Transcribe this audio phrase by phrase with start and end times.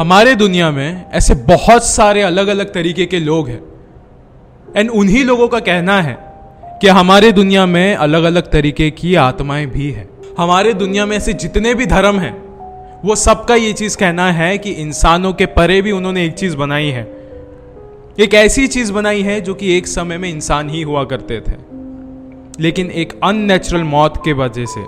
[0.00, 3.62] हमारे दुनिया में ऐसे बहुत सारे अलग अलग तरीके के लोग हैं।
[4.76, 6.18] एंड उन्हीं लोगों का कहना है
[6.80, 10.08] कि हमारे दुनिया में अलग अलग तरीके की आत्माएँ भी हैं।
[10.38, 12.32] हमारे दुनिया में ऐसे जितने भी धर्म हैं,
[13.04, 16.88] वो सबका ये चीज़ कहना है कि इंसानों के परे भी उन्होंने एक चीज़ बनाई
[16.88, 17.02] है।
[18.18, 21.52] एक ऐसी चीज़ बनाई है जो कि एक समय में इंसान ही हुआ करते थे।
[22.60, 24.80] लेकिन एक अननेचुरल मौत के वजह से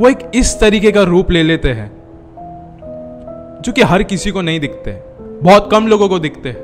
[0.00, 1.93] वो एक इस तरीके का रूप ले लेते हैं
[3.64, 4.90] जो कि हर किसी को नहीं दिखते,
[5.42, 6.56] बहुत कम लोगों को दिखते हैं।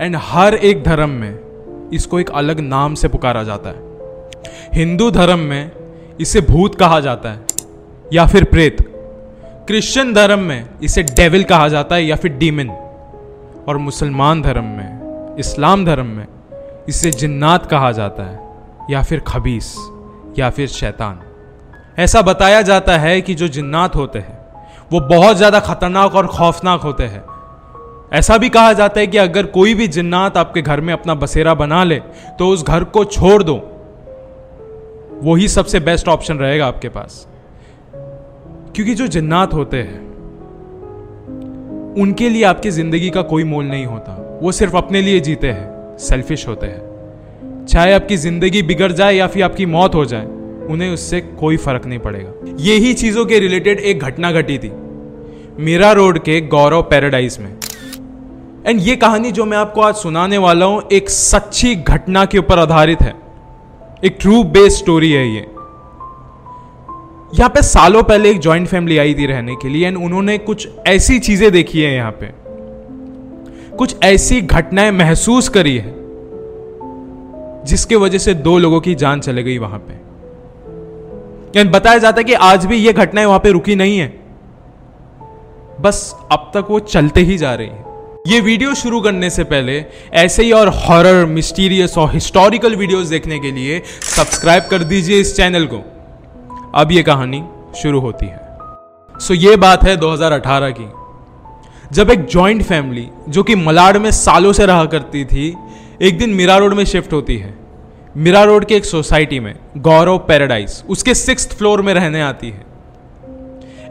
[0.00, 1.38] एंड हर एक धर्म में
[1.92, 3.76] इसको एक अलग नाम से पुकारा जाता है।
[4.74, 5.70] हिंदू धर्म में
[6.20, 7.40] इसे भूत कहा जाता है,
[8.12, 8.76] या फिर प्रेत।
[9.66, 12.70] क्रिश्चियन धर्म में इसे डेविल कहा जाता है, या फिर डीमिन।
[13.68, 15.00] और मुसलमान धर्म में,
[15.38, 16.26] इस्लाम धर्म में
[16.88, 18.48] इसे जिन्नात कहा जाता है,
[18.90, 19.76] या फिर खबीस,
[20.38, 21.20] या फिर शैतान।
[21.98, 24.43] ऐसा बताया जाता है कि जो जिन्नात होते हैं
[24.90, 27.24] वो बहुत ज़्यादा खतरनाक और खौफनाक होते हैं।
[28.12, 31.54] ऐसा भी कहा जाता है कि अगर कोई भी जिन्नात आपके घर में अपना बसेरा
[31.54, 31.98] बना ले
[32.38, 33.54] तो उस घर को छोड़ दो।
[35.22, 37.26] वही सबसे बेस्ट ऑप्शन रहेगा आपके पास।
[38.74, 40.00] क्योंकि जो जिन्नात होते हैं,
[41.94, 45.96] उनके लिए आपकी ज़िंदगी का कोई मोल नहीं होता। वो सिर्फ़ अपने लिए जीते हैं
[46.00, 50.26] सेल्फिश होते हैं। चाहे आपकी ज़िंदगी बिगड़ जाए या फिर आपकी मौत हो जाए
[50.64, 54.70] उन्हें उससे कोई फ़र्क नहीं पड़ेगा। यही चीज़ों के रिलेटेड एक घटना घटी थी,
[55.58, 57.50] मीरा रोड के गौरव पैराडाइज में।
[58.66, 62.58] एंड ये कहानी जो मैं आपको आज सुनाने वाला हूँ, एक सच्ची घटना के ऊपर
[62.58, 63.14] आधारित है।
[64.04, 65.40] एक ट्रू बेस्ड स्टोरी है ये।
[67.34, 70.68] यहाँ पे सालों पहले एक जॉइंट फैमिली आई थी रहने के लिए एंड उन्होंने कुछ
[70.86, 72.30] ऐसी चीज़ें देखी है यहाँ पे।
[73.76, 75.94] कुछ ऐसी घटनाएँ महसूस करी है,
[77.66, 80.02] जिसके वजह से दो लोगों की जान चले गई वहाँ पे।
[81.56, 84.24] एंड बताया जाता है कि आज भी ये घटनाएँ वहाँ पे रुकी नहीं है।
[85.80, 87.84] बस अब तक वो चलते ही जा रही है।
[88.26, 93.38] ये वीडियो शुरू करने से पहले ऐसे ही और हॉरर, मिस्टीरियस और हिस्टोरिकल वीडियोस देखने
[93.38, 93.82] के लिए
[94.16, 95.84] सब्सक्राइब कर दीजिए इस चैनल को।
[96.74, 97.44] अब ये कहानी
[97.76, 98.40] शुरू होती है।
[99.20, 100.88] सो ये बात है 2018 की।
[101.92, 105.56] जब एक जॉइंट फैमिली जो कि मलाड में सालों से रहा करती थी,
[106.02, 107.63] एक दिन मीरा रोड में शिफ्ट होती है।
[108.16, 112.66] मीरा रोड के एक सोसाइटी में गौरव पैराडाइज उसके सिक्स फ्लोर में रहने आती है।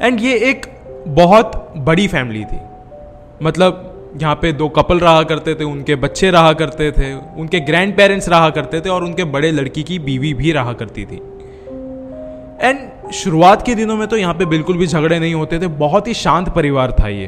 [0.01, 0.65] एंड ये एक
[1.07, 2.59] बहुत बड़ी फैमिली थी।
[3.41, 3.89] मतलब
[4.21, 8.29] यहाँ पे दो कपल रहा करते थे, उनके बच्चे रहा करते थे, उनके ग्रैंड पेरेंट्स
[8.29, 11.21] रहा करते थे, और उनके बड़े लड़की की बीवी भी रहा करती थी।
[12.61, 16.07] एंड शुरुआत के दिनों में तो यहाँ पे बिल्कुल भी झगड़े नहीं होते थे, बहुत
[16.07, 17.27] ही शांत परिवार था ये।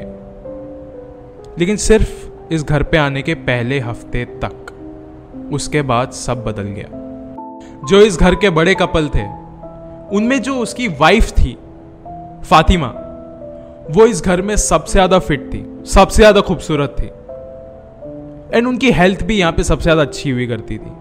[1.59, 4.64] लेकिन सिर्फ़ इस घर पे आने के पहले हफ़्ते तक।
[5.53, 9.25] उसके बाद सब बदल गया। जो इस घर के बड़े कपल थे,
[10.17, 11.57] उनमें जो उसकी वाइफ थी,
[12.45, 12.87] फातिमा,
[13.91, 17.07] वो इस घर में सबसे ज़्यादा फिट थी, सबसे ज़्यादा खूबसूरत थी।
[18.57, 20.91] एंड उनकी हेल्थ भी यहाँ पे सबसे ज़्यादा अच्छी हुई करती थी।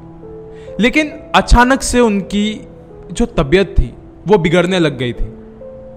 [0.81, 2.60] लेकिन अचानक से उनकी
[3.12, 3.94] जो तबीयत थी,
[4.28, 5.33] वो बिगड़ने लग गई थी।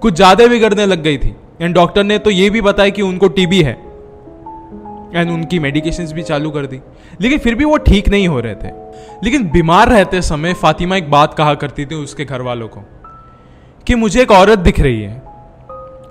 [0.02, 3.28] कुछ ज़्यादा बिगड़ने लग गई थी। एंड डॉक्टर ने तो ये भी बताया कि उनको
[3.28, 3.87] टीबी है।
[5.14, 6.80] एंड उनकी मेडिकेशन भी चालू कर दी।
[7.20, 8.70] लेकिन फिर भी वो ठीक नहीं हो रहे थे।
[9.24, 12.80] लेकिन बीमार रहते समय फातिमा एक बात कहा करती थी उसके घर वालों को
[13.86, 15.22] कि मुझे एक औरत दिख रही है,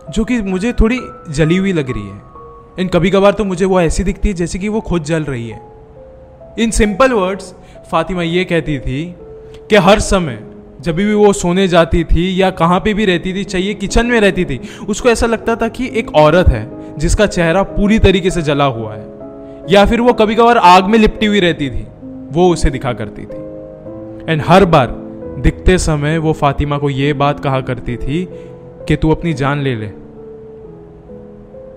[0.09, 0.99] जो कि मुझे थोड़ी
[1.29, 2.21] जली हुई लग रही है।
[2.79, 5.49] इन कभी कभार तो मुझे वो ऐसी दिखती है जैसे कि वो खुद जल रही
[5.49, 5.61] है।
[6.59, 7.53] इन सिंपल वर्ड्स
[7.91, 9.15] फातिमा ये कहती थी
[9.69, 10.43] कि हर समय
[10.81, 14.19] जब भी वो सोने जाती थी या कहाँ पे भी रहती थी, चाहिए किचन में
[14.21, 18.41] रहती थी, उसको ऐसा लगता था कि एक औरत है, जिसका चेहरा पूरी तरीके से
[18.41, 19.05] जला हुआ है,
[19.69, 21.85] या फिर वो कभी कभार आग में लिपटी हुई रहती थी,
[22.31, 24.95] वो उसे दिखा करती थी। एंड हर बार
[25.39, 28.27] दिखते समय वो फातिमा को ये बात कहा करती थी
[28.87, 29.87] कि तू अपनी जान ले ले,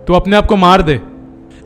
[0.07, 1.01] तू अपने आप को मार दे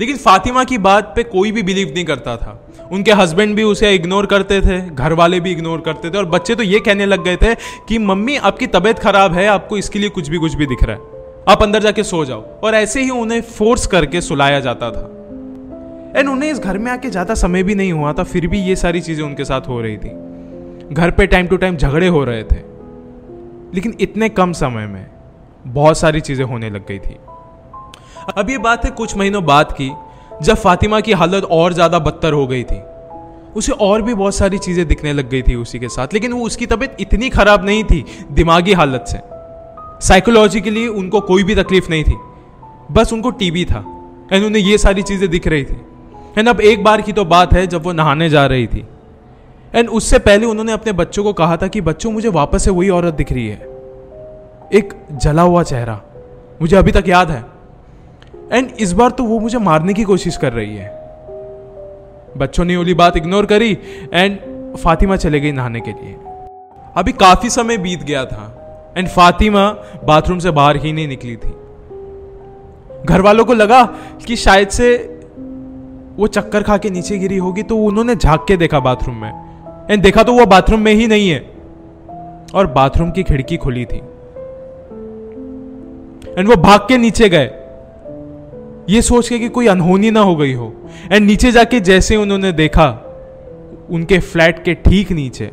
[0.00, 2.60] लेकिन फातिमा की बात पे कोई भी बिलीव नहीं करता था।
[2.92, 6.54] उनके हस्बैंड भी उसे इग्नोर करते थे घर वाले भी इग्नोर करते थे, और बच्चे
[6.54, 7.54] तो ये कहने लग गए थे
[7.88, 10.96] कि, मम्मी, आपकी तबीयत खराब है, आपको इसके लिए कुछ भी कुछ भी दिख रहा
[10.96, 11.02] है।
[11.48, 15.10] आप अंदर जाके सो जाओ। और ऐसे ही उन्हें फोर्स करके सुलाया जाता था।
[16.20, 18.76] एंड उन्हें इस घर में आके ज़्यादा समय भी नहीं हुआ था, फिर भी ये
[18.76, 20.08] सारी चीज़ें उनके साथ हो रही थी।
[20.94, 22.56] घर पे टाइम टू टाइम झगड़े हो रहे थे।
[23.74, 25.06] लेकिन इतने कम समय में
[25.66, 27.16] बहुत सारी चीज़ें होने लग गई थी।
[28.28, 29.90] अब ये बात है कुछ महीनों बाद की,
[30.42, 32.80] जब फातिमा की हालत और ज़्यादा बदतर हो गई थी।
[33.56, 36.44] उसे और भी बहुत सारी चीज़ें दिखने लग गई थी उसी के साथ, लेकिन वो
[36.46, 39.18] उसकी तबीयत इतनी खराब नहीं थी दिमागी हालत से।
[40.00, 42.16] साइकोलॉजिकली उनको कोई भी तकलीफ़ नहीं थी,
[42.92, 43.84] बस उनको टीबी था
[44.32, 45.80] एंड उन्हें ये सारी चीज़ें दिख रही थी।
[46.38, 48.84] एंड अब एक बार की तो बात है जब वो नहाने जा रही थी।
[49.74, 52.88] एंड उससे पहले उन्होंने अपने बच्चों को कहा था कि, बच्चों, मुझे वापस से वही
[52.88, 53.58] औरत दिख रही है।
[54.72, 56.00] एक जला हुआ चेहरा,
[56.62, 57.53] मुझे अभी तक याद है।
[58.52, 60.88] एंड इस बार तो वो मुझे मारने की कोशिश कर रही है।
[62.36, 63.78] बच्चों ने ओली बात इग्नोर करी
[64.12, 64.38] एंड
[64.76, 66.16] फातिमा चले गई नहाने के लिए।
[66.96, 68.60] अभी काफ़ी समय बीत गया था
[68.96, 69.68] एंड फातिमा
[70.04, 71.54] बाथरूम से बाहर ही नहीं निकली थी।
[73.04, 73.82] घर वालों को लगा
[74.26, 74.96] कि शायद से
[76.16, 79.32] वो चक्कर खा के नीचे गिरी होगी तो उन्होंने झाँक के देखा बाथरूम में।
[79.90, 81.54] एंड देखा तो वो बाथरूम में ही नहीं है।
[82.54, 83.96] और बाथरूम की खिड़की खुली थी।
[86.38, 87.50] एंड वो भाग के नीचे गए।
[88.90, 90.72] ये सोच के कि कोई अनहोनी ना हो गई हो।
[91.12, 92.86] एंड नीचे जाके जैसे उन्होंने देखा,
[93.90, 95.50] उनके फ्लैट के ठीक नीचे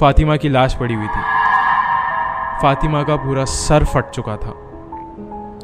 [0.00, 1.22] फातिमा की लाश पड़ी हुई थी।
[2.62, 4.54] फातिमा का पूरा सर फट चुका था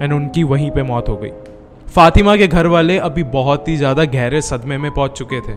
[0.02, 1.30] एंड उनकी वहीं पे मौत हो गई।
[1.94, 5.54] फातिमा के घर वाले अभी बहुत ही ज़्यादा गहरे सदमे में पहुँच चुके थे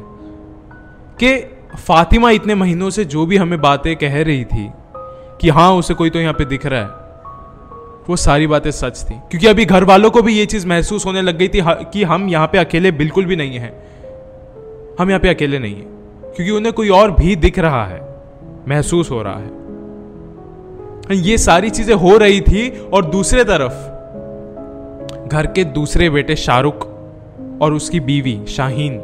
[1.19, 1.35] कि
[1.77, 4.69] फातिमा इतने महीनों से जो भी हमें बातें कह रही थी
[5.41, 6.98] कि हाँ उसे कोई तो यहाँ पे दिख रहा है।
[8.09, 11.21] वो सारी बातें सच थी। क्योंकि अभी घर वालों को भी ये चीज़ महसूस होने
[11.21, 13.73] लग गई थी कि हम यहाँ पे अकेले बिल्कुल भी नहीं हैं।
[15.00, 15.88] हम यहाँ पे अकेले नहीं हैं।
[16.35, 18.07] क्योंकि उन्हें कोई और भी दिख रहा है,
[18.67, 19.59] महसूस हो रहा है।
[21.17, 23.73] ये सारी चीज़ें हो रही थी और दूसरे तरफ़,
[25.29, 26.88] घर के दूसरे बेटे शाहरुख
[27.61, 29.00] और उसकी बीवी शाहीन,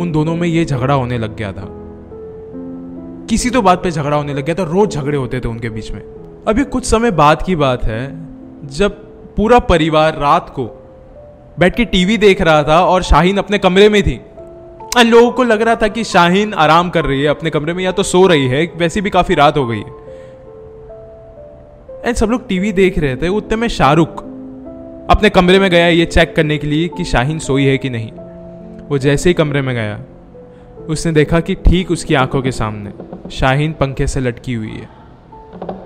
[0.00, 1.68] उन दोनों में ये झगड़ा होने लग गया था।
[3.30, 5.92] किसी तो बात पे झगड़ा होने लग गया था रोज झगड़े होते थे उनके बीच
[5.92, 6.02] में।
[6.48, 8.00] अभी कुछ समय बाद की बात है,
[8.68, 8.96] जब
[9.36, 10.64] पूरा परिवार रात को
[11.58, 14.20] बैठ के टीवी देख रहा था और शाहीन अपने कमरे में थी।
[14.98, 17.92] लोगों को लग रहा था कि शाहीन आराम कर रही है अपने कमरे में या
[17.92, 20.02] तो सो रही है, वैसे भी काफ़ी रात हो गई है।
[22.04, 24.22] एंड सब लोग टीवी देख रहे थे, उतने में शाहरुख
[25.10, 28.10] अपने कमरे में गया ये चेक करने के लिए कि शाहीन सोई है कि नहीं।
[28.88, 30.00] वो जैसे ही कमरे में गया,
[30.88, 32.92] उसने देखा कि ठीक उसकी आँखों के सामने,
[33.30, 35.03] शाहीन पंखे से लटकी हुई है।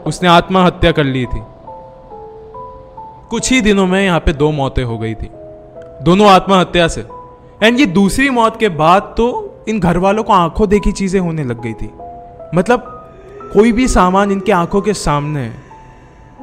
[0.08, 1.42] उसने आत्महत्या कर ली थी।
[3.30, 5.30] कुछ ही दिनों में यहाँ पे दो मौतें हो गई थी,
[6.02, 7.04] दोनों आत्महत्या से।
[7.62, 9.26] एंड ये दूसरी मौत के बाद तो
[9.68, 11.90] इन घर वालों को आँखों देखी चीज़ें होने लग गई थी।
[12.54, 12.94] मतलब
[13.52, 15.50] कोई भी सामान इनके आँखों के सामने,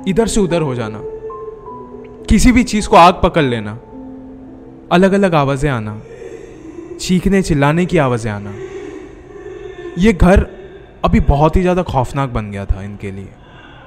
[0.08, 1.00] इधर से उधर हो जाना,
[2.30, 3.78] किसी भी चीज़ को आग पकड़ लेना
[4.92, 6.00] अलग अलग आवाज़ें आना,
[7.00, 8.54] चीखने चिल्लाने की आवाज़ें आना,
[9.98, 10.46] ये घर
[11.06, 13.28] अभी बहुत ही ज़्यादा खौफनाक बन गया था इनके लिए।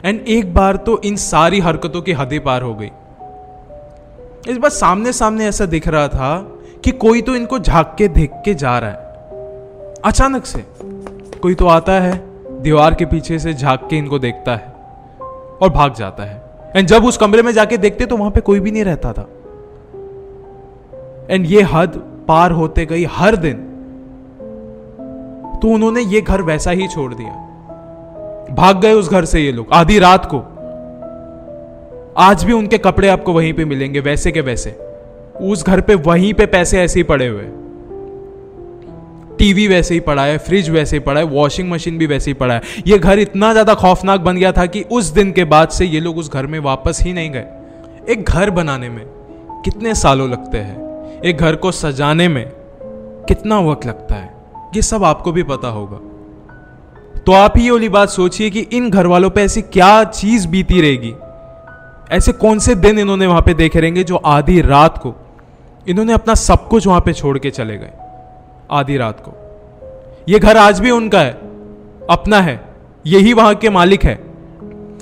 [0.04, 2.90] एंड एक बार तो इन सारी हरकतों की हदें पार हो गई।
[4.48, 6.38] इस बार सामने सामने ऐसा दिख रहा था
[6.84, 8.96] कि कोई तो इनको झाँक के देख के जा रहा है।
[10.04, 10.64] अचानक से
[11.42, 12.20] कोई तो आता है,
[12.62, 14.72] दीवार के पीछे से झाँक के इनको देखता है
[15.62, 16.42] और भाग जाता है।
[16.76, 19.28] एंड जब उस कमरे में जाके देखते तो वहाँ पे कोई भी नहीं रहता था।
[21.30, 23.64] एंड ये हद पार होते गई हर दिन।
[25.62, 27.47] तो उन्होंने ये घर वैसा ही छोड़ दिया।
[28.50, 30.38] भाग गए उस घर से ये लोग, आधी रात को।
[32.16, 34.70] आज भी उनके कपड़े आपको वहीं पे मिलेंगे, वैसे के वैसे।
[35.40, 37.44] उस घर पे वहीं पे पैसे ऐसे ही पड़े हुए।
[39.38, 42.34] टीवी वैसे ही पड़ा है, फ्रिज वैसे ही पड़ा है वॉशिंग मशीन भी वैसे ही
[42.34, 45.68] पड़ा है। ये घर इतना ज़्यादा खौफनाक बन गया था कि उस दिन के बाद
[45.68, 47.46] से ये लोग उस घर में वापस ही नहीं गए।
[48.08, 49.04] एक घर बनाने में
[49.64, 51.20] कितने सालों लगते हैं?
[51.20, 52.44] एक घर को सजाने में
[53.28, 54.34] कितना वक्त लगता है?
[54.76, 56.00] ये सब आपको भी पता होगा।
[57.28, 60.80] तो आप ही वाली बात सोचिए कि इन घर वालों पर ऐसी क्या चीज़ बीती
[60.80, 61.14] रहेगी।
[62.16, 65.14] ऐसे कौन से दिन इन्होंने वहाँ पे देखे रहेंगे जो आधी रात को
[65.88, 67.90] इन्होंने अपना सब कुछ वहाँ पे छोड़ के चले गए।
[68.70, 69.32] आधी रात को।
[70.28, 71.32] ये घर आज भी उनका है,
[72.10, 72.64] अपना है,
[73.06, 74.20] यही वहाँ के मालिक है।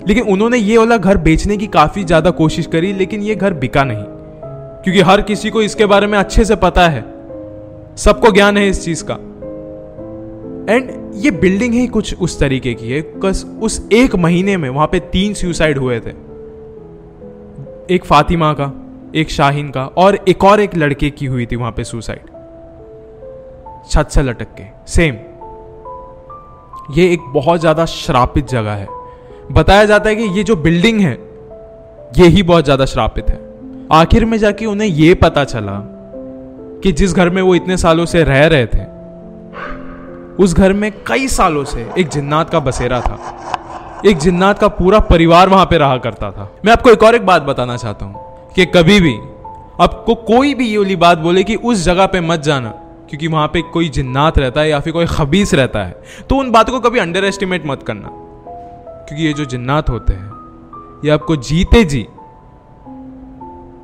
[0.09, 3.85] लेकिन उन्होंने ये वाला घर बेचने की काफ़ी ज़्यादा कोशिश करी, लेकिन ये घर बिका
[3.85, 4.05] नहीं।
[4.83, 7.03] क्योंकि हर किसी को इसके बारे में अच्छे से पता है।
[7.97, 9.15] सबको ज्ञान है इस चीज़ का।
[10.75, 14.87] एंड ये बिल्डिंग ही कुछ उस तरीके की है, कस उस एक महीने में वहाँ
[14.87, 16.11] पे तीन सुसाइड हुए थे।
[17.95, 18.73] एक फातिमा का,
[19.15, 22.27] एक शाहीन का और एक और एक लड़के की हुई थी वहाँ पे सुसाइड
[23.91, 25.15] छत से लटक के सेम
[26.93, 28.89] ये एक बहुत ज़्यादा श्रापित जगह है।
[29.53, 31.13] बताया जाता है कि ये जो बिल्डिंग है,
[32.19, 33.39] ये ही बहुत ज़्यादा श्रापित है।
[33.93, 35.81] आखिर में जाके उन्हें यह पता चला
[36.83, 38.85] कि जिस घर में वो इतने सालों से रह रहे थे
[40.41, 44.99] उस घर में कई सालों से एक जिन्नात का बसेरा था। एक जिन्नात का पूरा
[45.03, 48.53] परिवार वहाँ पे रहा करता था। मैं आपको एक और एक बात बताना चाहता हूँ
[48.55, 49.15] कि कभी भी
[49.81, 52.69] आपको कोई भी ये वाली बात बोले कि उस जगह पे मत जाना,
[53.11, 56.51] क्योंकि वहाँ पे कोई जिन्नात रहता है या फिर कोई खबीस रहता है तो उन
[56.51, 60.31] बातों को कभी अंडर एस्टिमेट मत करना। क्योंकि ये जो जिन्नात होते हैं,
[61.05, 62.07] ये आपको जीते जी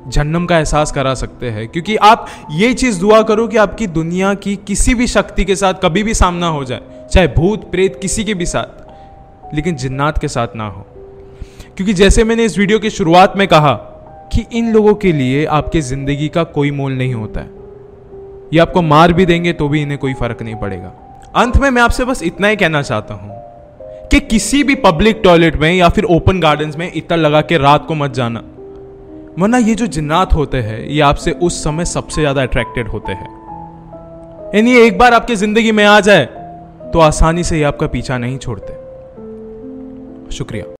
[0.07, 4.33] जन्नम का एहसास करा सकते हैं। क्योंकि आप ये चीज़ दुआ करो कि आपकी दुनिया
[4.33, 6.81] की किसी भी शक्ति के साथ कभी भी सामना हो जाए,
[7.13, 10.85] चाहे भूत, प्रेत, किसी के भी साथ, लेकिन जिन्नात के साथ ना हो।
[11.77, 13.73] क्योंकि जैसे मैंने इस वीडियो की शुरुआत में कहा
[14.33, 17.49] कि इन लोगों के लिए आपके ज़िंदगी का कोई मोल नहीं होता है।
[18.53, 20.91] ये आपको मार भी देंगे तो भी इन्हें कोई फ़र्क नहीं पड़ेगा।
[21.35, 23.31] अंत में मैं आपसे बस इतना ही कहना चाहता हूँ
[24.09, 27.85] कि किसी भी पब्लिक टॉयलेट में या फिर ओपन गार्डन्स में इतना लगा के रात
[27.85, 28.43] को मत जाना।
[29.39, 33.29] वरना ये जो जिन्नात होते हैं, ये आपसे उस समय सबसे ज़्यादा अट्रैक्टेड होते हैं।
[34.55, 36.25] यानी एक बार आपकी ज़िंदगी में आ जाए
[36.93, 38.73] तो आसानी से ये आपका पीछा नहीं छोड़ते।
[40.31, 40.72] शुक्रिया।